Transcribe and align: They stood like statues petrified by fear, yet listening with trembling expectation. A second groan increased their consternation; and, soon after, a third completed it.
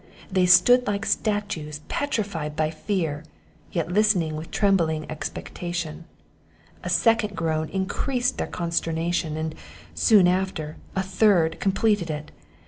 They 0.31 0.47
stood 0.47 0.87
like 0.87 1.05
statues 1.05 1.81
petrified 1.87 2.55
by 2.55 2.71
fear, 2.71 3.23
yet 3.71 3.91
listening 3.91 4.35
with 4.35 4.49
trembling 4.49 5.05
expectation. 5.11 6.05
A 6.83 6.89
second 6.89 7.35
groan 7.37 7.69
increased 7.69 8.39
their 8.39 8.47
consternation; 8.47 9.37
and, 9.37 9.53
soon 9.93 10.27
after, 10.27 10.77
a 10.95 11.03
third 11.03 11.59
completed 11.59 12.09
it. 12.09 12.31